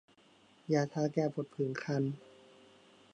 [0.73, 2.03] ยาทาแก้ผดผื่นคัน